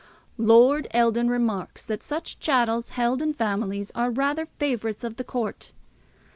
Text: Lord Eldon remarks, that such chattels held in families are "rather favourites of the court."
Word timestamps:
Lord 0.39 0.87
Eldon 0.95 1.29
remarks, 1.29 1.85
that 1.85 2.01
such 2.01 2.39
chattels 2.39 2.89
held 2.89 3.21
in 3.21 3.35
families 3.35 3.91
are 3.93 4.09
"rather 4.09 4.47
favourites 4.57 5.03
of 5.03 5.17
the 5.17 5.23
court." 5.23 5.73